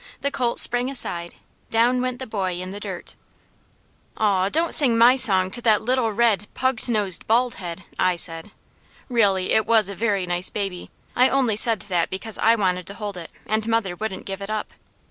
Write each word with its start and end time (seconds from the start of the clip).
The 0.21 0.31
colt 0.31 0.57
sprang 0.57 0.89
aside; 0.89 1.35
down 1.69 2.01
went 2.01 2.17
the 2.17 2.25
boy 2.25 2.53
in 2.59 2.71
the 2.71 2.79
dirt." 2.79 3.13
"Aw, 4.17 4.49
don't 4.49 4.73
sing 4.73 4.97
my 4.97 5.15
song 5.15 5.51
to 5.51 5.61
that 5.61 5.83
little 5.83 6.11
red, 6.11 6.47
pug 6.55 6.87
nosed 6.89 7.27
bald 7.27 7.53
head!" 7.61 7.83
I 7.99 8.15
said. 8.15 8.49
Really, 9.09 9.51
it 9.51 9.67
was 9.67 9.89
a 9.89 9.95
very 9.95 10.25
nice 10.25 10.49
baby; 10.49 10.89
I 11.15 11.29
only 11.29 11.55
said 11.55 11.81
that 11.81 12.09
because 12.09 12.39
I 12.39 12.55
wanted 12.55 12.87
to 12.87 12.95
hold 12.95 13.15
it, 13.15 13.29
and 13.45 13.67
mother 13.67 13.95
wouldn't 13.95 14.25
give 14.25 14.41
it 14.41 14.49
up. 14.49 14.73